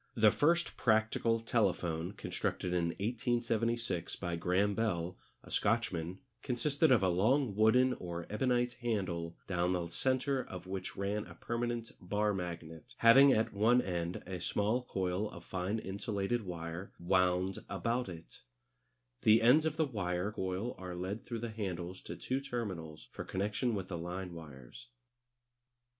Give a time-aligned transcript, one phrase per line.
[0.15, 7.07] The first practical telephone, constructed in 1876 by Graham Bell, a Scotchman, consisted of a
[7.09, 12.95] long wooden or ebonite handle down the centre of which ran a permanent bar magnet,
[12.97, 18.41] having at one end a small coil of fine insulated wire wound about it
[19.21, 23.23] The ends of the wire coil are led through the handles to two terminals for
[23.23, 24.87] connection with the line wires.